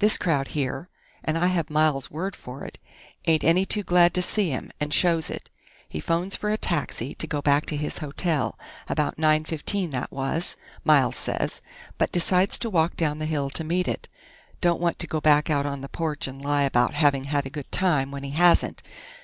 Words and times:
This 0.00 0.18
crowd 0.18 0.48
here 0.58 0.88
and 1.22 1.38
I 1.38 1.46
have 1.46 1.70
Miles' 1.70 2.10
word 2.10 2.34
for 2.34 2.64
it 2.64 2.80
ain't 3.28 3.44
any 3.44 3.64
too 3.64 3.84
glad 3.84 4.12
to 4.14 4.22
see 4.22 4.50
him, 4.50 4.72
and 4.80 4.92
shows 4.92 5.30
it. 5.30 5.50
He 5.88 6.00
phones 6.00 6.34
for 6.34 6.50
a 6.50 6.56
taxi 6.58 7.14
to 7.14 7.28
go 7.28 7.40
back 7.40 7.64
to 7.66 7.76
his 7.76 7.98
hotel 7.98 8.58
about 8.88 9.18
9:15, 9.18 9.92
that 9.92 10.10
was, 10.10 10.56
Miles 10.82 11.14
says 11.14 11.62
but 11.96 12.10
decides 12.10 12.58
to 12.58 12.68
walk 12.70 12.96
down 12.96 13.20
the 13.20 13.24
hill 13.26 13.50
to 13.50 13.62
meet 13.62 13.86
it. 13.86 14.08
Don't 14.60 14.80
want 14.80 14.98
to 14.98 15.06
go 15.06 15.20
back 15.20 15.48
out 15.48 15.64
on 15.64 15.80
the 15.80 15.88
porch 15.88 16.26
and 16.26 16.42
lie 16.42 16.62
about 16.62 16.94
having 16.94 17.26
had 17.26 17.46
a 17.46 17.50
good 17.50 17.70
time, 17.70 18.10
when 18.10 18.24
he 18.24 18.32
hasn't.... 18.32 18.82